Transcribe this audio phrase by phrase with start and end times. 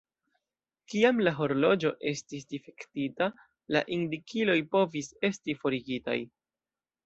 [0.93, 3.29] Kiam la horloĝo estis difektita,
[3.77, 6.21] la indikiloj povis esti forigitaj.